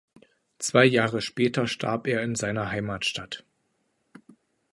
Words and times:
Zwei 0.57 0.85
Jahre 0.85 1.21
später 1.21 1.67
starb 1.67 2.07
er 2.07 2.23
in 2.23 2.33
seiner 2.33 2.71
Heimatstadt. 2.71 3.45